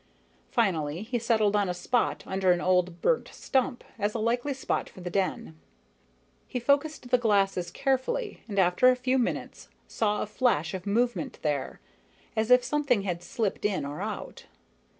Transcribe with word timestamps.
Finally, 0.49 1.03
he 1.03 1.19
settled 1.19 1.55
on 1.55 1.69
a 1.69 1.75
spot 1.75 2.23
under 2.25 2.51
an 2.51 2.59
old 2.59 3.03
burnt 3.03 3.27
stump 3.27 3.83
as 3.99 4.15
a 4.15 4.17
likely 4.17 4.51
spot 4.51 4.89
for 4.89 4.99
the 4.99 5.11
den. 5.11 5.59
He 6.47 6.59
focused 6.59 7.11
the 7.11 7.19
glasses 7.19 7.69
carefully 7.69 8.41
and 8.47 8.57
after 8.57 8.89
a 8.89 8.95
few 8.95 9.19
minutes 9.19 9.67
saw 9.87 10.23
a 10.23 10.25
flash 10.25 10.73
of 10.73 10.87
movement 10.87 11.37
there, 11.43 11.81
as 12.35 12.49
if 12.49 12.63
something 12.63 13.03
had 13.03 13.21
slipped 13.21 13.63
in 13.63 13.85
or 13.85 14.01
out. 14.01 14.47